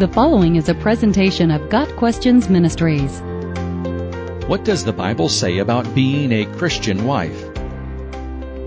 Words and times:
The 0.00 0.08
following 0.08 0.56
is 0.56 0.70
a 0.70 0.74
presentation 0.74 1.50
of 1.50 1.68
Got 1.68 1.94
Questions 1.96 2.48
Ministries. 2.48 3.20
What 4.48 4.64
does 4.64 4.82
the 4.82 4.94
Bible 4.94 5.28
say 5.28 5.58
about 5.58 5.94
being 5.94 6.32
a 6.32 6.46
Christian 6.56 7.04
wife? 7.04 7.44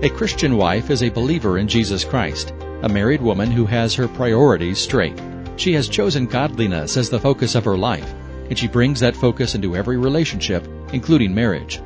A 0.03 0.09
Christian 0.09 0.57
wife 0.57 0.91
is 0.91 1.01
a 1.01 1.09
believer 1.09 1.57
in 1.57 1.67
Jesus 1.67 2.03
Christ, 2.05 2.53
a 2.83 2.87
married 2.87 3.19
woman 3.19 3.49
who 3.49 3.65
has 3.65 3.95
her 3.95 4.07
priorities 4.07 4.77
straight. 4.77 5.19
She 5.55 5.73
has 5.73 5.89
chosen 5.89 6.27
godliness 6.27 6.97
as 6.97 7.09
the 7.09 7.19
focus 7.19 7.55
of 7.55 7.65
her 7.65 7.79
life, 7.79 8.13
and 8.49 8.55
she 8.55 8.67
brings 8.67 8.99
that 8.99 9.15
focus 9.15 9.55
into 9.55 9.75
every 9.75 9.97
relationship, 9.97 10.67
including 10.93 11.33
marriage. 11.33 11.81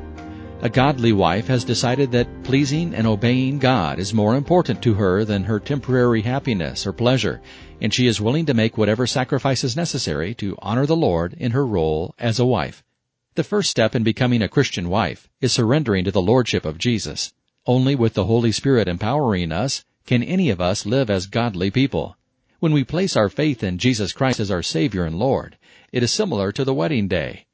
A 0.60 0.68
godly 0.68 1.12
wife 1.12 1.46
has 1.46 1.62
decided 1.62 2.10
that 2.10 2.42
pleasing 2.42 2.92
and 2.92 3.06
obeying 3.06 3.60
God 3.60 4.00
is 4.00 4.12
more 4.12 4.34
important 4.34 4.82
to 4.82 4.94
her 4.94 5.24
than 5.24 5.44
her 5.44 5.60
temporary 5.60 6.22
happiness 6.22 6.84
or 6.84 6.92
pleasure, 6.92 7.40
and 7.80 7.94
she 7.94 8.08
is 8.08 8.20
willing 8.20 8.44
to 8.46 8.54
make 8.54 8.76
whatever 8.76 9.06
sacrifices 9.06 9.76
necessary 9.76 10.34
to 10.34 10.58
honor 10.60 10.84
the 10.84 10.96
Lord 10.96 11.34
in 11.34 11.52
her 11.52 11.64
role 11.64 12.12
as 12.18 12.40
a 12.40 12.44
wife. 12.44 12.82
The 13.36 13.44
first 13.44 13.70
step 13.70 13.94
in 13.94 14.02
becoming 14.02 14.42
a 14.42 14.48
Christian 14.48 14.88
wife 14.88 15.28
is 15.40 15.52
surrendering 15.52 16.04
to 16.06 16.10
the 16.10 16.20
Lordship 16.20 16.64
of 16.64 16.76
Jesus. 16.76 17.32
Only 17.64 17.94
with 17.94 18.14
the 18.14 18.24
Holy 18.24 18.50
Spirit 18.50 18.88
empowering 18.88 19.52
us 19.52 19.84
can 20.06 20.24
any 20.24 20.50
of 20.50 20.60
us 20.60 20.84
live 20.84 21.08
as 21.08 21.28
godly 21.28 21.70
people. 21.70 22.16
When 22.58 22.72
we 22.72 22.82
place 22.82 23.14
our 23.14 23.28
faith 23.28 23.62
in 23.62 23.78
Jesus 23.78 24.12
Christ 24.12 24.40
as 24.40 24.50
our 24.50 24.64
Savior 24.64 25.04
and 25.04 25.20
Lord, 25.20 25.56
it 25.92 26.02
is 26.02 26.10
similar 26.10 26.50
to 26.50 26.64
the 26.64 26.74
wedding 26.74 27.06
day. 27.06 27.46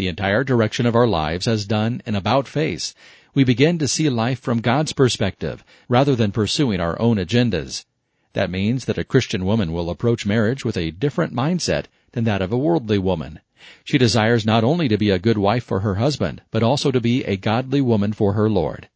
The 0.00 0.08
entire 0.08 0.44
direction 0.44 0.86
of 0.86 0.96
our 0.96 1.06
lives 1.06 1.44
has 1.44 1.66
done 1.66 2.00
an 2.06 2.14
about 2.14 2.48
face. 2.48 2.94
We 3.34 3.44
begin 3.44 3.76
to 3.80 3.86
see 3.86 4.08
life 4.08 4.40
from 4.40 4.62
God's 4.62 4.94
perspective 4.94 5.62
rather 5.90 6.16
than 6.16 6.32
pursuing 6.32 6.80
our 6.80 6.98
own 6.98 7.18
agendas. 7.18 7.84
That 8.32 8.50
means 8.50 8.86
that 8.86 8.96
a 8.96 9.04
Christian 9.04 9.44
woman 9.44 9.74
will 9.74 9.90
approach 9.90 10.24
marriage 10.24 10.64
with 10.64 10.78
a 10.78 10.90
different 10.90 11.34
mindset 11.34 11.84
than 12.12 12.24
that 12.24 12.40
of 12.40 12.50
a 12.50 12.56
worldly 12.56 12.96
woman. 12.96 13.40
She 13.84 13.98
desires 13.98 14.46
not 14.46 14.64
only 14.64 14.88
to 14.88 14.96
be 14.96 15.10
a 15.10 15.18
good 15.18 15.36
wife 15.36 15.64
for 15.64 15.80
her 15.80 15.96
husband, 15.96 16.40
but 16.50 16.62
also 16.62 16.90
to 16.90 17.00
be 17.02 17.22
a 17.24 17.36
godly 17.36 17.82
woman 17.82 18.14
for 18.14 18.32
her 18.32 18.48
Lord. 18.48 18.88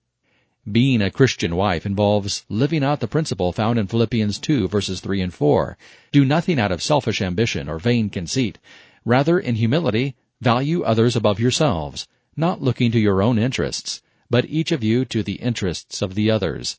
Being 0.67 1.03
a 1.03 1.11
Christian 1.11 1.55
wife 1.55 1.85
involves 1.85 2.47
living 2.49 2.83
out 2.83 3.01
the 3.01 3.07
principle 3.07 3.53
found 3.53 3.79
in 3.79 3.89
Philippians 3.89 4.39
2 4.39 4.69
verses 4.69 5.01
3 5.01 5.21
and 5.21 5.35
4. 5.35 5.77
Do 6.13 6.25
nothing 6.25 6.59
out 6.59 6.73
of 6.73 6.83
selfish 6.83 7.21
ambition 7.21 7.69
or 7.69 7.79
vain 7.79 8.09
conceit. 8.09 8.57
Rather, 9.05 9.39
in 9.39 9.57
humility, 9.57 10.17
Value 10.45 10.83
others 10.83 11.17
above 11.17 11.41
yourselves, 11.41 12.07
not 12.37 12.61
looking 12.61 12.93
to 12.93 12.99
your 12.99 13.23
own 13.23 13.39
interests, 13.39 14.03
but 14.29 14.45
each 14.45 14.73
of 14.73 14.85
you 14.85 15.07
to 15.07 15.23
the 15.23 15.37
interests 15.37 16.03
of 16.03 16.15
the 16.15 16.31
others. 16.31 16.79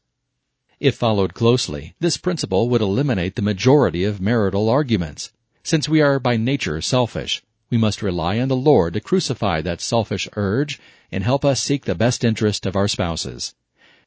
If 0.79 0.93
followed 0.93 1.33
closely, 1.33 1.95
this 1.99 2.15
principle 2.15 2.69
would 2.69 2.81
eliminate 2.83 3.35
the 3.35 3.41
majority 3.41 4.03
of 4.03 4.21
marital 4.21 4.69
arguments. 4.69 5.33
Since 5.63 5.89
we 5.89 5.99
are 5.99 6.19
by 6.19 6.37
nature 6.37 6.79
selfish, 6.79 7.41
we 7.71 7.79
must 7.79 8.03
rely 8.03 8.39
on 8.39 8.49
the 8.49 8.55
Lord 8.55 8.93
to 8.93 8.99
crucify 8.99 9.61
that 9.61 9.81
selfish 9.81 10.29
urge 10.35 10.79
and 11.11 11.23
help 11.23 11.43
us 11.43 11.59
seek 11.59 11.85
the 11.85 11.95
best 11.95 12.23
interest 12.23 12.67
of 12.67 12.75
our 12.75 12.87
spouses. 12.87 13.55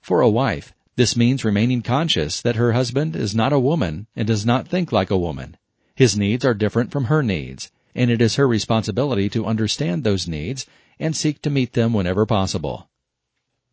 For 0.01 0.21
a 0.21 0.31
wife, 0.31 0.73
this 0.95 1.17
means 1.17 1.45
remaining 1.45 1.83
conscious 1.83 2.41
that 2.43 2.55
her 2.55 2.75
husband 2.75 3.17
is 3.17 3.35
not 3.35 3.53
a 3.53 3.59
woman 3.59 4.07
and 4.15 4.29
does 4.29 4.47
not 4.47 4.69
think 4.69 4.93
like 4.93 5.11
a 5.11 5.19
woman. 5.19 5.57
His 5.97 6.17
needs 6.17 6.45
are 6.45 6.55
different 6.55 6.93
from 6.93 7.07
her 7.07 7.25
needs, 7.25 7.73
and 7.95 8.11
it 8.11 8.21
is 8.21 8.37
her 8.37 8.47
responsibility 8.47 9.29
to 9.29 9.47
understand 9.47 10.05
those 10.05 10.29
needs 10.29 10.67
and 10.99 11.17
seek 11.17 11.43
to 11.43 11.51
meet 11.51 11.73
them 11.73 11.93
whenever 11.93 12.27
possible. 12.27 12.89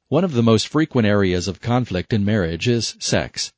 One 0.07 0.23
of 0.23 0.33
the 0.33 0.43
most 0.43 0.67
frequent 0.67 1.07
areas 1.07 1.47
of 1.47 1.61
conflict 1.61 2.13
in 2.13 2.23
marriage 2.23 2.67
is 2.67 2.95
sex. 2.99 3.51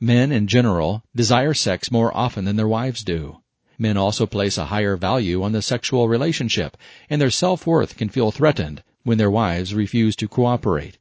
Men, 0.00 0.32
in 0.32 0.48
general, 0.48 1.04
desire 1.14 1.54
sex 1.54 1.92
more 1.92 2.16
often 2.16 2.44
than 2.44 2.56
their 2.56 2.66
wives 2.66 3.04
do. 3.04 3.38
Men 3.78 3.96
also 3.96 4.26
place 4.26 4.58
a 4.58 4.66
higher 4.66 4.96
value 4.96 5.42
on 5.42 5.52
the 5.52 5.62
sexual 5.62 6.08
relationship, 6.08 6.76
and 7.08 7.20
their 7.20 7.30
self-worth 7.30 7.96
can 7.96 8.08
feel 8.08 8.30
threatened 8.30 8.82
when 9.04 9.18
their 9.18 9.30
wives 9.30 9.74
refuse 9.74 10.16
to 10.16 10.28
cooperate. 10.28 10.98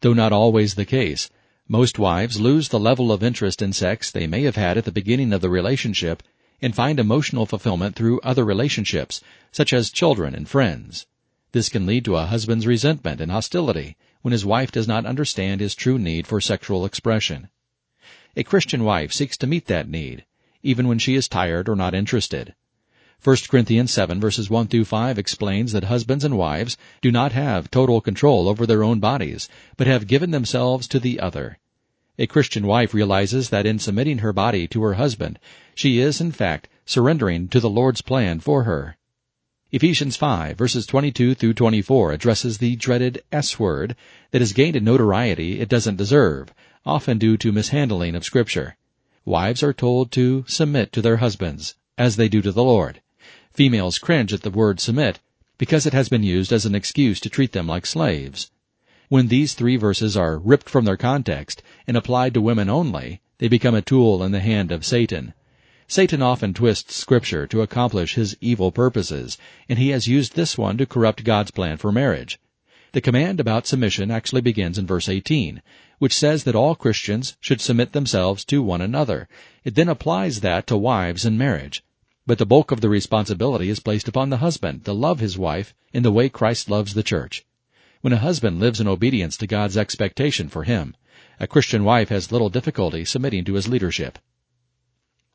Though 0.00 0.12
not 0.12 0.32
always 0.32 0.74
the 0.74 0.84
case, 0.84 1.30
most 1.68 1.98
wives 1.98 2.38
lose 2.38 2.68
the 2.68 2.78
level 2.78 3.10
of 3.10 3.22
interest 3.22 3.62
in 3.62 3.72
sex 3.72 4.10
they 4.10 4.26
may 4.26 4.42
have 4.42 4.56
had 4.56 4.76
at 4.76 4.84
the 4.84 4.92
beginning 4.92 5.32
of 5.32 5.40
the 5.40 5.48
relationship 5.48 6.22
and 6.60 6.74
find 6.74 6.98
emotional 6.98 7.46
fulfillment 7.46 7.96
through 7.96 8.20
other 8.20 8.44
relationships, 8.44 9.20
such 9.52 9.72
as 9.72 9.90
children 9.90 10.34
and 10.34 10.48
friends. 10.48 11.06
This 11.52 11.68
can 11.68 11.86
lead 11.86 12.04
to 12.06 12.16
a 12.16 12.26
husband's 12.26 12.66
resentment 12.66 13.20
and 13.20 13.30
hostility 13.30 13.96
when 14.22 14.32
his 14.32 14.44
wife 14.44 14.72
does 14.72 14.88
not 14.88 15.06
understand 15.06 15.60
his 15.60 15.74
true 15.74 15.98
need 15.98 16.26
for 16.26 16.40
sexual 16.40 16.84
expression. 16.84 17.48
A 18.36 18.42
Christian 18.42 18.82
wife 18.82 19.12
seeks 19.12 19.36
to 19.36 19.46
meet 19.46 19.66
that 19.66 19.88
need, 19.88 20.24
even 20.62 20.88
when 20.88 20.98
she 20.98 21.14
is 21.14 21.28
tired 21.28 21.68
or 21.68 21.76
not 21.76 21.94
interested. 21.94 22.54
1 23.22 23.36
Corinthians 23.48 23.92
7 23.92 24.20
verses 24.20 24.50
1 24.50 24.66
through 24.66 24.84
5 24.84 25.18
explains 25.18 25.72
that 25.72 25.84
husbands 25.84 26.24
and 26.24 26.36
wives 26.36 26.76
do 27.00 27.12
not 27.12 27.32
have 27.32 27.70
total 27.70 28.00
control 28.00 28.48
over 28.48 28.66
their 28.66 28.82
own 28.82 28.98
bodies, 28.98 29.48
but 29.76 29.86
have 29.86 30.06
given 30.06 30.30
themselves 30.30 30.88
to 30.88 30.98
the 30.98 31.20
other. 31.20 31.58
A 32.16 32.28
Christian 32.28 32.66
wife 32.66 32.94
realizes 32.94 33.48
that 33.48 33.66
in 33.66 33.80
submitting 33.80 34.18
her 34.18 34.32
body 34.32 34.68
to 34.68 34.82
her 34.84 34.94
husband, 34.94 35.40
she 35.74 35.98
is, 35.98 36.20
in 36.20 36.30
fact, 36.30 36.68
surrendering 36.86 37.48
to 37.48 37.58
the 37.58 37.68
Lord's 37.68 38.02
plan 38.02 38.38
for 38.38 38.62
her. 38.62 38.96
Ephesians 39.72 40.14
5 40.14 40.56
verses 40.56 40.86
22 40.86 41.34
through 41.34 41.54
24 41.54 42.12
addresses 42.12 42.58
the 42.58 42.76
dreaded 42.76 43.24
S 43.32 43.58
word 43.58 43.96
that 44.30 44.40
has 44.40 44.52
gained 44.52 44.76
a 44.76 44.80
notoriety 44.80 45.58
it 45.58 45.68
doesn't 45.68 45.96
deserve, 45.96 46.54
often 46.86 47.18
due 47.18 47.36
to 47.36 47.50
mishandling 47.50 48.14
of 48.14 48.24
scripture. 48.24 48.76
Wives 49.24 49.64
are 49.64 49.72
told 49.72 50.12
to 50.12 50.44
submit 50.46 50.92
to 50.92 51.02
their 51.02 51.16
husbands, 51.16 51.74
as 51.98 52.14
they 52.14 52.28
do 52.28 52.40
to 52.42 52.52
the 52.52 52.62
Lord. 52.62 53.00
Females 53.52 53.98
cringe 53.98 54.32
at 54.32 54.42
the 54.42 54.50
word 54.50 54.78
submit 54.78 55.18
because 55.58 55.86
it 55.86 55.92
has 55.92 56.08
been 56.08 56.22
used 56.22 56.52
as 56.52 56.64
an 56.64 56.76
excuse 56.76 57.18
to 57.18 57.28
treat 57.28 57.50
them 57.50 57.66
like 57.66 57.86
slaves. 57.86 58.52
When 59.14 59.28
these 59.28 59.54
three 59.54 59.76
verses 59.76 60.16
are 60.16 60.40
ripped 60.40 60.68
from 60.68 60.86
their 60.86 60.96
context 60.96 61.62
and 61.86 61.96
applied 61.96 62.34
to 62.34 62.40
women 62.40 62.68
only, 62.68 63.20
they 63.38 63.46
become 63.46 63.76
a 63.76 63.80
tool 63.80 64.24
in 64.24 64.32
the 64.32 64.40
hand 64.40 64.72
of 64.72 64.84
Satan. 64.84 65.34
Satan 65.86 66.20
often 66.20 66.52
twists 66.52 66.96
scripture 66.96 67.46
to 67.46 67.62
accomplish 67.62 68.14
his 68.14 68.36
evil 68.40 68.72
purposes, 68.72 69.38
and 69.68 69.78
he 69.78 69.90
has 69.90 70.08
used 70.08 70.34
this 70.34 70.58
one 70.58 70.76
to 70.78 70.84
corrupt 70.84 71.22
God's 71.22 71.52
plan 71.52 71.76
for 71.76 71.92
marriage. 71.92 72.40
The 72.90 73.00
command 73.00 73.38
about 73.38 73.68
submission 73.68 74.10
actually 74.10 74.40
begins 74.40 74.78
in 74.78 74.86
verse 74.88 75.08
18, 75.08 75.62
which 76.00 76.12
says 76.12 76.42
that 76.42 76.56
all 76.56 76.74
Christians 76.74 77.36
should 77.38 77.60
submit 77.60 77.92
themselves 77.92 78.44
to 78.46 78.64
one 78.64 78.80
another. 78.80 79.28
It 79.62 79.76
then 79.76 79.88
applies 79.88 80.40
that 80.40 80.66
to 80.66 80.76
wives 80.76 81.24
in 81.24 81.38
marriage. 81.38 81.84
But 82.26 82.38
the 82.38 82.46
bulk 82.46 82.72
of 82.72 82.80
the 82.80 82.88
responsibility 82.88 83.68
is 83.68 83.78
placed 83.78 84.08
upon 84.08 84.30
the 84.30 84.38
husband 84.38 84.84
to 84.86 84.92
love 84.92 85.20
his 85.20 85.38
wife 85.38 85.72
in 85.92 86.02
the 86.02 86.10
way 86.10 86.28
Christ 86.28 86.68
loves 86.68 86.94
the 86.94 87.04
church. 87.04 87.46
When 88.04 88.12
a 88.12 88.18
husband 88.18 88.60
lives 88.60 88.82
in 88.82 88.86
obedience 88.86 89.34
to 89.38 89.46
God's 89.46 89.78
expectation 89.78 90.50
for 90.50 90.64
him, 90.64 90.94
a 91.40 91.46
Christian 91.46 91.84
wife 91.84 92.10
has 92.10 92.30
little 92.30 92.50
difficulty 92.50 93.02
submitting 93.02 93.44
to 93.46 93.54
his 93.54 93.66
leadership. 93.66 94.18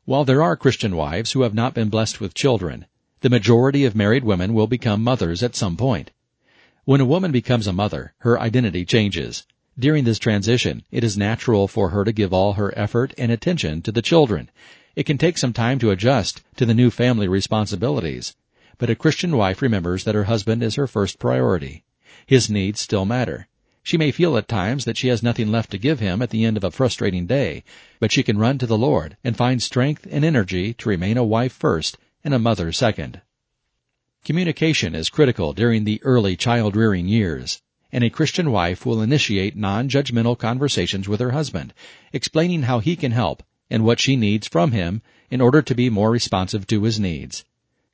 While 0.04 0.24
there 0.24 0.40
are 0.40 0.56
Christian 0.56 0.94
wives 0.94 1.32
who 1.32 1.42
have 1.42 1.52
not 1.52 1.74
been 1.74 1.88
blessed 1.88 2.20
with 2.20 2.32
children, 2.32 2.86
the 3.22 3.28
majority 3.28 3.84
of 3.84 3.96
married 3.96 4.22
women 4.22 4.54
will 4.54 4.68
become 4.68 5.02
mothers 5.02 5.42
at 5.42 5.56
some 5.56 5.76
point. 5.76 6.12
When 6.84 7.00
a 7.00 7.04
woman 7.04 7.32
becomes 7.32 7.66
a 7.66 7.72
mother, 7.72 8.14
her 8.18 8.38
identity 8.38 8.84
changes. 8.84 9.44
During 9.76 10.04
this 10.04 10.20
transition, 10.20 10.84
it 10.92 11.02
is 11.02 11.18
natural 11.18 11.66
for 11.66 11.90
her 11.90 12.04
to 12.04 12.12
give 12.12 12.32
all 12.32 12.52
her 12.52 12.72
effort 12.78 13.12
and 13.18 13.32
attention 13.32 13.82
to 13.82 13.90
the 13.90 14.00
children. 14.00 14.48
It 14.94 15.06
can 15.06 15.18
take 15.18 15.38
some 15.38 15.52
time 15.52 15.80
to 15.80 15.90
adjust 15.90 16.40
to 16.54 16.64
the 16.64 16.74
new 16.74 16.90
family 16.92 17.26
responsibilities, 17.26 18.36
but 18.78 18.90
a 18.90 18.94
Christian 18.94 19.36
wife 19.36 19.60
remembers 19.60 20.04
that 20.04 20.14
her 20.14 20.30
husband 20.30 20.62
is 20.62 20.76
her 20.76 20.86
first 20.86 21.18
priority. 21.18 21.82
His 22.26 22.50
needs 22.50 22.80
still 22.80 23.04
matter. 23.04 23.46
She 23.84 23.96
may 23.96 24.10
feel 24.10 24.36
at 24.36 24.48
times 24.48 24.84
that 24.84 24.96
she 24.96 25.06
has 25.06 25.22
nothing 25.22 25.52
left 25.52 25.70
to 25.70 25.78
give 25.78 26.00
him 26.00 26.20
at 26.22 26.30
the 26.30 26.44
end 26.44 26.56
of 26.56 26.64
a 26.64 26.72
frustrating 26.72 27.24
day, 27.26 27.62
but 28.00 28.10
she 28.10 28.24
can 28.24 28.36
run 28.36 28.58
to 28.58 28.66
the 28.66 28.76
Lord 28.76 29.16
and 29.22 29.36
find 29.36 29.62
strength 29.62 30.08
and 30.10 30.24
energy 30.24 30.74
to 30.74 30.88
remain 30.88 31.16
a 31.16 31.22
wife 31.24 31.52
first 31.52 31.98
and 32.24 32.34
a 32.34 32.38
mother 32.40 32.72
second. 32.72 33.20
Communication 34.24 34.94
is 34.94 35.08
critical 35.08 35.52
during 35.52 35.84
the 35.84 36.02
early 36.02 36.36
child 36.36 36.74
rearing 36.74 37.06
years, 37.06 37.62
and 37.92 38.02
a 38.02 38.10
Christian 38.10 38.50
wife 38.50 38.84
will 38.84 39.00
initiate 39.00 39.56
non-judgmental 39.56 40.36
conversations 40.36 41.08
with 41.08 41.20
her 41.20 41.30
husband, 41.30 41.72
explaining 42.12 42.64
how 42.64 42.80
he 42.80 42.96
can 42.96 43.12
help 43.12 43.42
and 43.70 43.84
what 43.84 44.00
she 44.00 44.16
needs 44.16 44.48
from 44.48 44.72
him 44.72 45.00
in 45.30 45.40
order 45.40 45.62
to 45.62 45.76
be 45.76 45.88
more 45.88 46.10
responsive 46.10 46.66
to 46.66 46.82
his 46.82 46.98
needs. 46.98 47.44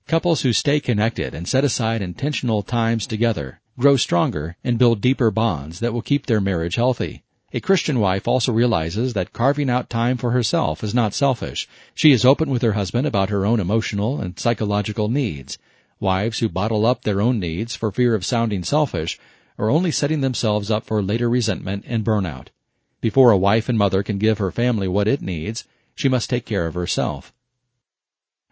Couples 0.06 0.40
who 0.40 0.52
stay 0.52 0.80
connected 0.80 1.34
and 1.34 1.46
set 1.46 1.64
aside 1.64 2.00
intentional 2.00 2.62
times 2.62 3.06
together 3.06 3.60
grow 3.78 3.96
stronger, 3.96 4.56
and 4.64 4.78
build 4.78 5.00
deeper 5.00 5.30
bonds 5.30 5.80
that 5.80 5.92
will 5.92 6.02
keep 6.02 6.26
their 6.26 6.40
marriage 6.40 6.76
healthy. 6.76 7.22
A 7.52 7.60
Christian 7.60 8.00
wife 8.00 8.26
also 8.26 8.52
realizes 8.52 9.12
that 9.12 9.32
carving 9.32 9.70
out 9.70 9.88
time 9.90 10.16
for 10.16 10.30
herself 10.30 10.82
is 10.82 10.94
not 10.94 11.14
selfish. 11.14 11.68
She 11.94 12.10
is 12.10 12.24
open 12.24 12.50
with 12.50 12.62
her 12.62 12.72
husband 12.72 13.06
about 13.06 13.30
her 13.30 13.46
own 13.46 13.60
emotional 13.60 14.20
and 14.20 14.38
psychological 14.38 15.08
needs. 15.08 15.58
Wives 16.00 16.38
who 16.40 16.48
bottle 16.48 16.84
up 16.84 17.02
their 17.02 17.20
own 17.20 17.38
needs 17.38 17.76
for 17.76 17.92
fear 17.92 18.14
of 18.14 18.24
sounding 18.24 18.64
selfish 18.64 19.18
are 19.58 19.70
only 19.70 19.90
setting 19.90 20.22
themselves 20.22 20.70
up 20.70 20.84
for 20.84 21.02
later 21.02 21.28
resentment 21.30 21.84
and 21.86 22.04
burnout. 22.04 22.48
Before 23.00 23.30
a 23.30 23.38
wife 23.38 23.68
and 23.68 23.78
mother 23.78 24.02
can 24.02 24.18
give 24.18 24.38
her 24.38 24.50
family 24.50 24.88
what 24.88 25.08
it 25.08 25.22
needs, 25.22 25.64
she 25.94 26.08
must 26.08 26.28
take 26.28 26.44
care 26.44 26.66
of 26.66 26.74
herself. 26.74 27.32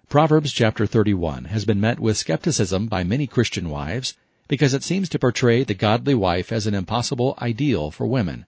Proverbs 0.08 0.52
chapter 0.52 0.86
31 0.86 1.46
has 1.46 1.64
been 1.64 1.80
met 1.80 1.98
with 1.98 2.16
skepticism 2.16 2.86
by 2.86 3.04
many 3.04 3.26
Christian 3.26 3.68
wives 3.68 4.14
because 4.48 4.74
it 4.74 4.82
seems 4.82 5.08
to 5.08 5.18
portray 5.18 5.64
the 5.64 5.74
godly 5.74 6.14
wife 6.14 6.52
as 6.52 6.66
an 6.66 6.74
impossible 6.74 7.34
ideal 7.40 7.90
for 7.90 8.06
women. 8.06 8.46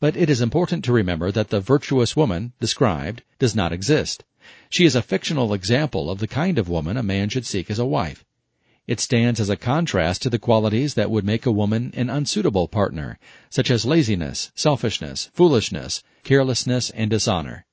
But 0.00 0.16
it 0.16 0.28
is 0.28 0.40
important 0.40 0.84
to 0.84 0.92
remember 0.92 1.30
that 1.30 1.50
the 1.50 1.60
virtuous 1.60 2.16
woman 2.16 2.52
described 2.60 3.22
does 3.38 3.54
not 3.54 3.72
exist. 3.72 4.24
She 4.68 4.84
is 4.84 4.94
a 4.94 5.02
fictional 5.02 5.54
example 5.54 6.10
of 6.10 6.18
the 6.18 6.26
kind 6.26 6.58
of 6.58 6.68
woman 6.68 6.96
a 6.96 7.02
man 7.02 7.28
should 7.28 7.46
seek 7.46 7.70
as 7.70 7.78
a 7.78 7.86
wife. 7.86 8.24
It 8.88 8.98
stands 8.98 9.38
as 9.38 9.48
a 9.48 9.56
contrast 9.56 10.22
to 10.22 10.30
the 10.30 10.40
qualities 10.40 10.94
that 10.94 11.10
would 11.10 11.24
make 11.24 11.46
a 11.46 11.52
woman 11.52 11.92
an 11.96 12.10
unsuitable 12.10 12.66
partner, 12.66 13.18
such 13.48 13.70
as 13.70 13.86
laziness, 13.86 14.50
selfishness, 14.56 15.30
foolishness, 15.32 16.02
carelessness, 16.24 16.90
and 16.90 17.08
dishonor. 17.08 17.64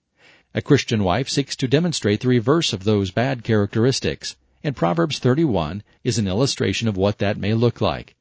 A 0.53 0.61
Christian 0.61 1.03
wife 1.03 1.27
seeks 1.27 1.55
to 1.55 1.67
demonstrate 1.67 2.21
the 2.21 2.27
reverse 2.27 2.73
of 2.73 2.83
those 2.83 3.09
bad 3.09 3.43
characteristics, 3.43 4.35
and 4.63 4.75
Proverbs 4.75 5.19
31 5.19 5.83
is 6.03 6.17
an 6.17 6.27
illustration 6.27 6.87
of 6.87 6.97
what 6.97 7.19
that 7.19 7.37
may 7.37 7.53
look 7.53 7.79
like. 7.79 8.15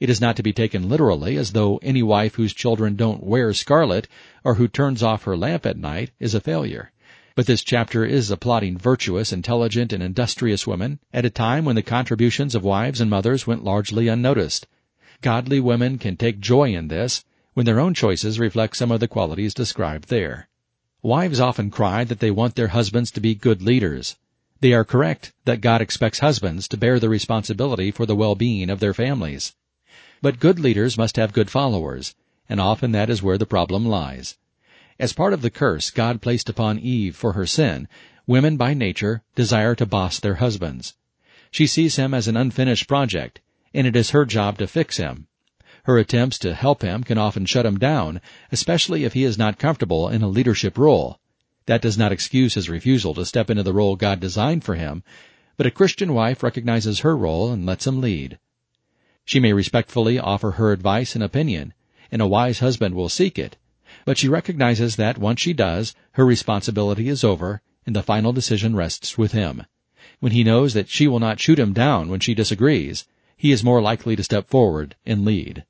It 0.00 0.10
is 0.10 0.20
not 0.20 0.36
to 0.36 0.42
be 0.42 0.52
taken 0.52 0.88
literally 0.88 1.36
as 1.36 1.52
though 1.52 1.78
any 1.82 2.02
wife 2.02 2.34
whose 2.34 2.52
children 2.52 2.94
don't 2.94 3.22
wear 3.22 3.52
scarlet 3.52 4.06
or 4.44 4.54
who 4.54 4.68
turns 4.68 5.02
off 5.02 5.24
her 5.24 5.36
lamp 5.36 5.66
at 5.66 5.76
night 5.76 6.10
is 6.20 6.34
a 6.34 6.40
failure. 6.40 6.92
But 7.34 7.46
this 7.46 7.62
chapter 7.62 8.04
is 8.04 8.30
applauding 8.30 8.78
virtuous, 8.78 9.32
intelligent, 9.32 9.92
and 9.92 10.02
industrious 10.02 10.66
women 10.66 10.98
at 11.12 11.24
a 11.24 11.30
time 11.30 11.64
when 11.64 11.74
the 11.74 11.82
contributions 11.82 12.54
of 12.54 12.62
wives 12.62 13.00
and 13.00 13.10
mothers 13.10 13.46
went 13.46 13.64
largely 13.64 14.08
unnoticed. 14.08 14.66
Godly 15.20 15.58
women 15.58 15.98
can 15.98 16.16
take 16.16 16.38
joy 16.38 16.74
in 16.74 16.88
this 16.88 17.24
when 17.54 17.66
their 17.66 17.80
own 17.80 17.94
choices 17.94 18.38
reflect 18.38 18.76
some 18.76 18.92
of 18.92 19.00
the 19.00 19.08
qualities 19.08 19.54
described 19.54 20.08
there. 20.08 20.48
Wives 21.02 21.40
often 21.40 21.70
cry 21.70 22.04
that 22.04 22.20
they 22.20 22.30
want 22.30 22.56
their 22.56 22.68
husbands 22.68 23.10
to 23.12 23.20
be 23.20 23.34
good 23.34 23.62
leaders. 23.62 24.16
They 24.60 24.72
are 24.72 24.84
correct 24.84 25.32
that 25.44 25.60
God 25.60 25.80
expects 25.80 26.18
husbands 26.18 26.66
to 26.68 26.76
bear 26.76 26.98
the 26.98 27.08
responsibility 27.08 27.90
for 27.90 28.06
the 28.06 28.16
well-being 28.16 28.70
of 28.70 28.80
their 28.80 28.94
families. 28.94 29.54
But 30.20 30.40
good 30.40 30.58
leaders 30.58 30.98
must 30.98 31.16
have 31.16 31.32
good 31.32 31.50
followers, 31.50 32.14
and 32.48 32.60
often 32.60 32.92
that 32.92 33.08
is 33.08 33.22
where 33.22 33.38
the 33.38 33.46
problem 33.46 33.86
lies. 33.86 34.36
As 34.98 35.12
part 35.12 35.32
of 35.32 35.42
the 35.42 35.50
curse 35.50 35.90
God 35.90 36.20
placed 36.20 36.48
upon 36.48 36.78
Eve 36.78 37.14
for 37.14 37.34
her 37.34 37.46
sin, 37.46 37.88
women 38.26 38.56
by 38.56 38.74
nature 38.74 39.22
desire 39.34 39.74
to 39.76 39.86
boss 39.86 40.18
their 40.18 40.36
husbands. 40.36 40.94
She 41.50 41.66
sees 41.66 41.96
him 41.96 42.12
as 42.12 42.26
an 42.26 42.36
unfinished 42.36 42.88
project, 42.88 43.40
and 43.72 43.86
it 43.86 43.94
is 43.94 44.10
her 44.10 44.24
job 44.24 44.58
to 44.58 44.66
fix 44.66 44.96
him, 44.96 45.28
her 45.88 45.96
attempts 45.96 46.38
to 46.38 46.52
help 46.52 46.82
him 46.82 47.02
can 47.02 47.16
often 47.16 47.46
shut 47.46 47.64
him 47.64 47.78
down, 47.78 48.20
especially 48.52 49.04
if 49.04 49.14
he 49.14 49.24
is 49.24 49.38
not 49.38 49.58
comfortable 49.58 50.10
in 50.10 50.20
a 50.20 50.28
leadership 50.28 50.76
role. 50.76 51.18
That 51.68 51.82
does 51.82 51.98
not 51.98 52.12
excuse 52.12 52.54
his 52.54 52.70
refusal 52.70 53.12
to 53.12 53.26
step 53.26 53.50
into 53.50 53.62
the 53.62 53.74
role 53.74 53.94
God 53.94 54.20
designed 54.20 54.64
for 54.64 54.74
him, 54.74 55.02
but 55.58 55.66
a 55.66 55.70
Christian 55.70 56.14
wife 56.14 56.42
recognizes 56.42 57.00
her 57.00 57.14
role 57.14 57.52
and 57.52 57.66
lets 57.66 57.86
him 57.86 58.00
lead. 58.00 58.38
She 59.26 59.38
may 59.38 59.52
respectfully 59.52 60.18
offer 60.18 60.52
her 60.52 60.72
advice 60.72 61.14
and 61.14 61.22
opinion, 61.22 61.74
and 62.10 62.22
a 62.22 62.26
wise 62.26 62.60
husband 62.60 62.94
will 62.94 63.10
seek 63.10 63.38
it, 63.38 63.58
but 64.06 64.16
she 64.16 64.30
recognizes 64.30 64.96
that 64.96 65.18
once 65.18 65.42
she 65.42 65.52
does, 65.52 65.94
her 66.12 66.24
responsibility 66.24 67.06
is 67.10 67.22
over, 67.22 67.60
and 67.84 67.94
the 67.94 68.02
final 68.02 68.32
decision 68.32 68.74
rests 68.74 69.18
with 69.18 69.32
him. 69.32 69.66
When 70.20 70.32
he 70.32 70.44
knows 70.44 70.72
that 70.72 70.88
she 70.88 71.06
will 71.06 71.20
not 71.20 71.38
shoot 71.38 71.58
him 71.58 71.74
down 71.74 72.08
when 72.08 72.20
she 72.20 72.32
disagrees, 72.32 73.04
he 73.36 73.52
is 73.52 73.62
more 73.62 73.82
likely 73.82 74.16
to 74.16 74.24
step 74.24 74.48
forward 74.48 74.96
and 75.04 75.22
lead. 75.22 75.66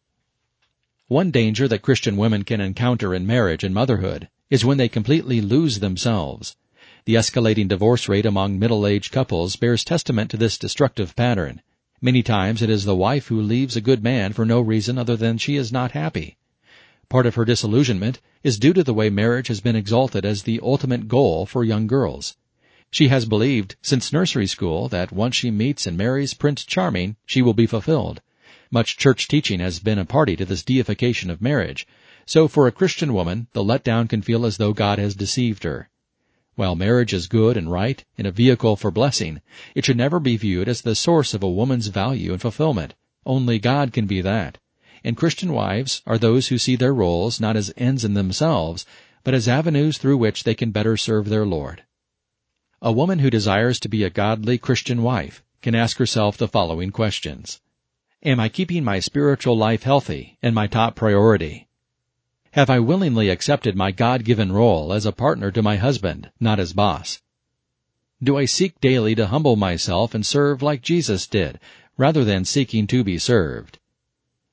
One 1.08 1.32
danger 1.32 1.66
that 1.66 1.82
Christian 1.82 2.16
women 2.16 2.44
can 2.44 2.60
encounter 2.60 3.12
in 3.12 3.26
marriage 3.26 3.64
and 3.64 3.74
motherhood 3.74 4.28
is 4.50 4.64
when 4.64 4.78
they 4.78 4.88
completely 4.88 5.40
lose 5.40 5.80
themselves. 5.80 6.56
The 7.04 7.14
escalating 7.14 7.68
divorce 7.68 8.08
rate 8.08 8.26
among 8.26 8.58
middle-aged 8.58 9.12
couples 9.12 9.56
bears 9.56 9.84
testament 9.84 10.30
to 10.30 10.36
this 10.36 10.58
destructive 10.58 11.16
pattern. 11.16 11.62
Many 12.00 12.22
times 12.22 12.62
it 12.62 12.70
is 12.70 12.84
the 12.84 12.94
wife 12.94 13.26
who 13.28 13.40
leaves 13.40 13.76
a 13.76 13.80
good 13.80 14.02
man 14.02 14.32
for 14.32 14.44
no 14.44 14.60
reason 14.60 14.98
other 14.98 15.16
than 15.16 15.38
she 15.38 15.56
is 15.56 15.72
not 15.72 15.92
happy. 15.92 16.36
Part 17.08 17.26
of 17.26 17.34
her 17.34 17.44
disillusionment 17.44 18.20
is 18.42 18.58
due 18.58 18.72
to 18.72 18.84
the 18.84 18.94
way 18.94 19.10
marriage 19.10 19.48
has 19.48 19.60
been 19.60 19.74
exalted 19.74 20.24
as 20.24 20.42
the 20.42 20.60
ultimate 20.62 21.08
goal 21.08 21.46
for 21.46 21.64
young 21.64 21.86
girls. 21.86 22.36
She 22.90 23.08
has 23.08 23.26
believed 23.26 23.76
since 23.82 24.12
nursery 24.12 24.46
school 24.46 24.88
that 24.88 25.12
once 25.12 25.34
she 25.34 25.50
meets 25.50 25.86
and 25.86 25.96
marries 25.96 26.34
Prince 26.34 26.64
Charming, 26.64 27.16
she 27.26 27.42
will 27.42 27.54
be 27.54 27.66
fulfilled. 27.66 28.22
Much 28.70 28.96
church 28.96 29.28
teaching 29.28 29.60
has 29.60 29.78
been 29.78 29.98
a 29.98 30.04
party 30.04 30.36
to 30.36 30.44
this 30.44 30.62
deification 30.62 31.30
of 31.30 31.42
marriage, 31.42 31.86
so 32.28 32.46
for 32.46 32.66
a 32.66 32.72
Christian 32.72 33.14
woman, 33.14 33.46
the 33.54 33.64
letdown 33.64 34.06
can 34.06 34.20
feel 34.20 34.44
as 34.44 34.58
though 34.58 34.74
God 34.74 34.98
has 34.98 35.14
deceived 35.14 35.64
her. 35.64 35.88
While 36.56 36.74
marriage 36.74 37.14
is 37.14 37.26
good 37.26 37.56
and 37.56 37.72
right 37.72 38.04
and 38.18 38.26
a 38.26 38.30
vehicle 38.30 38.76
for 38.76 38.90
blessing, 38.90 39.40
it 39.74 39.86
should 39.86 39.96
never 39.96 40.20
be 40.20 40.36
viewed 40.36 40.68
as 40.68 40.82
the 40.82 40.94
source 40.94 41.32
of 41.32 41.42
a 41.42 41.48
woman's 41.48 41.86
value 41.86 42.32
and 42.32 42.40
fulfillment. 42.40 42.94
Only 43.24 43.58
God 43.58 43.94
can 43.94 44.06
be 44.06 44.20
that. 44.20 44.58
And 45.02 45.16
Christian 45.16 45.54
wives 45.54 46.02
are 46.06 46.18
those 46.18 46.48
who 46.48 46.58
see 46.58 46.76
their 46.76 46.92
roles 46.92 47.40
not 47.40 47.56
as 47.56 47.72
ends 47.78 48.04
in 48.04 48.12
themselves, 48.12 48.84
but 49.24 49.32
as 49.32 49.48
avenues 49.48 49.96
through 49.96 50.18
which 50.18 50.44
they 50.44 50.54
can 50.54 50.70
better 50.70 50.98
serve 50.98 51.30
their 51.30 51.46
Lord. 51.46 51.84
A 52.82 52.92
woman 52.92 53.20
who 53.20 53.30
desires 53.30 53.80
to 53.80 53.88
be 53.88 54.04
a 54.04 54.10
godly 54.10 54.58
Christian 54.58 55.02
wife 55.02 55.42
can 55.62 55.74
ask 55.74 55.96
herself 55.96 56.36
the 56.36 56.46
following 56.46 56.90
questions. 56.90 57.62
Am 58.22 58.38
I 58.38 58.50
keeping 58.50 58.84
my 58.84 59.00
spiritual 59.00 59.56
life 59.56 59.84
healthy 59.84 60.36
and 60.42 60.54
my 60.54 60.66
top 60.66 60.94
priority? 60.94 61.67
Have 62.58 62.70
I 62.70 62.80
willingly 62.80 63.28
accepted 63.28 63.76
my 63.76 63.92
God-given 63.92 64.50
role 64.50 64.92
as 64.92 65.06
a 65.06 65.12
partner 65.12 65.52
to 65.52 65.62
my 65.62 65.76
husband, 65.76 66.32
not 66.40 66.58
as 66.58 66.72
boss? 66.72 67.22
Do 68.20 68.36
I 68.36 68.46
seek 68.46 68.80
daily 68.80 69.14
to 69.14 69.28
humble 69.28 69.54
myself 69.54 70.12
and 70.12 70.26
serve 70.26 70.60
like 70.60 70.82
Jesus 70.82 71.28
did, 71.28 71.60
rather 71.96 72.24
than 72.24 72.44
seeking 72.44 72.88
to 72.88 73.04
be 73.04 73.16
served? 73.16 73.78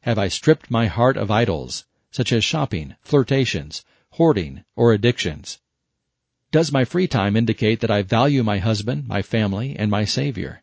Have 0.02 0.20
I 0.20 0.28
stripped 0.28 0.70
my 0.70 0.86
heart 0.86 1.18
of 1.18 1.32
idols, 1.32 1.86
such 2.12 2.32
as 2.32 2.44
shopping, 2.44 2.96
flirtations, 3.02 3.84
hoarding, 4.12 4.64
or 4.76 4.94
addictions? 4.94 5.60
Does 6.52 6.72
my 6.72 6.86
free 6.86 7.08
time 7.08 7.36
indicate 7.36 7.80
that 7.80 7.90
I 7.90 8.04
value 8.04 8.44
my 8.44 8.60
husband, 8.60 9.08
my 9.08 9.24
family, 9.24 9.76
and 9.76 9.90
my 9.90 10.06
Savior? 10.06 10.62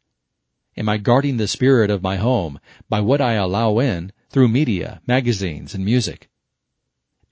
Am 0.76 0.88
I 0.88 0.98
guarding 0.98 1.38
the 1.38 1.48
spirit 1.48 1.90
of 1.90 2.04
my 2.04 2.18
home 2.18 2.60
by 2.88 3.00
what 3.00 3.20
I 3.20 3.32
allow 3.32 3.80
in 3.80 4.12
through 4.30 4.46
media, 4.46 5.02
magazines, 5.08 5.74
and 5.74 5.84
music? 5.84 6.28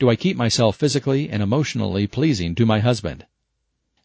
Do 0.00 0.08
I 0.08 0.16
keep 0.16 0.34
myself 0.34 0.76
physically 0.76 1.28
and 1.28 1.42
emotionally 1.42 2.06
pleasing 2.06 2.54
to 2.54 2.64
my 2.64 2.80
husband? 2.80 3.26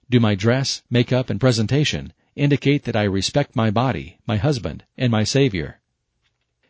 Do 0.09 0.19
my 0.19 0.35
dress, 0.35 0.83
makeup, 0.89 1.29
and 1.29 1.39
presentation 1.39 2.11
indicate 2.35 2.83
that 2.83 2.97
I 2.97 3.03
respect 3.03 3.55
my 3.55 3.71
body, 3.71 4.17
my 4.27 4.35
husband, 4.35 4.83
and 4.97 5.09
my 5.09 5.23
Savior? 5.23 5.79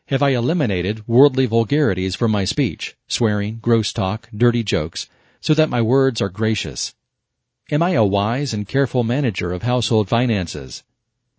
Have 0.09 0.21
I 0.21 0.35
eliminated 0.35 1.07
worldly 1.07 1.47
vulgarities 1.47 2.13
from 2.13 2.29
my 2.29 2.45
speech, 2.45 2.95
swearing, 3.07 3.57
gross 3.63 3.91
talk, 3.91 4.29
dirty 4.31 4.61
jokes, 4.61 5.09
so 5.41 5.55
that 5.55 5.71
my 5.71 5.81
words 5.81 6.21
are 6.21 6.29
gracious? 6.29 6.93
Am 7.71 7.81
I 7.81 7.93
a 7.93 8.05
wise 8.05 8.53
and 8.53 8.67
careful 8.67 9.03
manager 9.03 9.51
of 9.53 9.63
household 9.63 10.07
finances? 10.07 10.83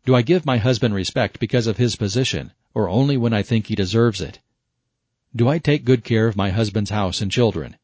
Do 0.04 0.16
I 0.16 0.22
give 0.22 0.44
my 0.44 0.58
husband 0.58 0.92
respect 0.92 1.38
because 1.38 1.68
of 1.68 1.76
his 1.76 1.94
position, 1.94 2.50
or 2.74 2.88
only 2.88 3.16
when 3.16 3.32
I 3.32 3.44
think 3.44 3.68
he 3.68 3.76
deserves 3.76 4.20
it? 4.20 4.40
Do 5.36 5.50
I 5.50 5.58
take 5.58 5.84
good 5.84 6.02
care 6.02 6.28
of 6.28 6.34
my 6.34 6.48
husband's 6.48 6.88
house 6.88 7.20
and 7.20 7.30
children? 7.30 7.76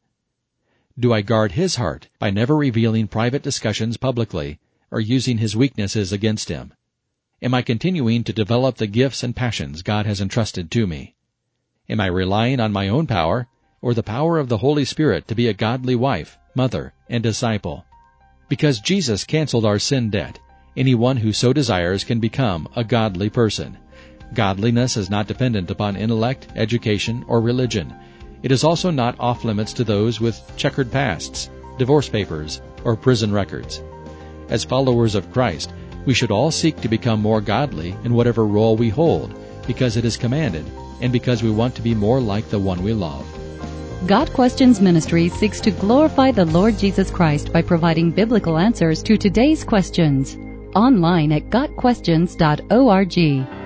Do 0.99 1.13
I 1.13 1.21
guard 1.21 1.51
his 1.51 1.75
heart 1.75 2.09
by 2.17 2.31
never 2.31 2.55
revealing 2.55 3.07
private 3.07 3.43
discussions 3.43 3.95
publicly 3.95 4.57
or 4.89 4.99
using 4.99 5.37
his 5.37 5.55
weaknesses 5.55 6.11
against 6.11 6.49
him? 6.49 6.73
Am 7.43 7.53
I 7.53 7.61
continuing 7.61 8.23
to 8.23 8.33
develop 8.33 8.77
the 8.77 8.87
gifts 8.87 9.21
and 9.21 9.35
passions 9.35 9.83
God 9.83 10.07
has 10.07 10.19
entrusted 10.19 10.71
to 10.71 10.87
me? 10.87 11.13
Am 11.87 11.99
I 11.99 12.07
relying 12.07 12.59
on 12.59 12.71
my 12.71 12.87
own 12.87 13.05
power 13.05 13.47
or 13.83 13.93
the 13.93 14.01
power 14.01 14.39
of 14.39 14.49
the 14.49 14.57
Holy 14.57 14.83
Spirit 14.83 15.27
to 15.27 15.35
be 15.35 15.47
a 15.47 15.53
godly 15.53 15.95
wife, 15.95 16.39
mother, 16.55 16.93
and 17.07 17.21
disciple? 17.21 17.85
Because 18.49 18.79
Jesus 18.79 19.25
canceled 19.25 19.63
our 19.63 19.77
sin 19.77 20.09
debt, 20.09 20.39
Anyone 20.75 21.17
who 21.17 21.31
so 21.31 21.53
desires 21.53 22.03
can 22.03 22.19
become 22.19 22.67
a 22.75 22.83
godly 22.83 23.29
person. 23.29 23.77
Godliness 24.33 24.97
is 24.97 25.09
not 25.09 25.27
dependent 25.27 25.69
upon 25.69 25.95
intellect, 25.95 26.47
education, 26.55 27.23
or 27.27 27.41
religion. 27.41 27.93
It 28.41 28.51
is 28.51 28.63
also 28.63 28.91
not 28.91 29.19
off 29.19 29.43
limits 29.43 29.73
to 29.73 29.83
those 29.83 30.19
with 30.19 30.41
checkered 30.57 30.91
pasts, 30.91 31.49
divorce 31.77 32.09
papers, 32.09 32.61
or 32.83 32.95
prison 32.95 33.31
records. 33.31 33.81
As 34.49 34.63
followers 34.63 35.15
of 35.15 35.31
Christ, 35.31 35.71
we 36.05 36.13
should 36.13 36.31
all 36.31 36.51
seek 36.51 36.81
to 36.81 36.89
become 36.89 37.21
more 37.21 37.41
godly 37.41 37.95
in 38.03 38.13
whatever 38.13 38.45
role 38.45 38.75
we 38.75 38.89
hold, 38.89 39.33
because 39.65 39.97
it 39.97 40.05
is 40.05 40.17
commanded, 40.17 40.65
and 41.01 41.13
because 41.13 41.43
we 41.43 41.51
want 41.51 41.75
to 41.75 41.81
be 41.81 41.95
more 41.95 42.19
like 42.19 42.49
the 42.49 42.59
one 42.59 42.83
we 42.83 42.93
love. 42.93 43.25
Got 44.07 44.33
Questions 44.33 44.81
Ministry 44.81 45.29
seeks 45.29 45.61
to 45.61 45.71
glorify 45.71 46.31
the 46.31 46.45
Lord 46.45 46.77
Jesus 46.77 47.09
Christ 47.09 47.53
by 47.53 47.61
providing 47.61 48.11
biblical 48.11 48.57
answers 48.57 49.01
to 49.03 49.15
today's 49.15 49.63
questions 49.63 50.37
online 50.75 51.31
at 51.31 51.49
gotquestions.org. 51.49 53.62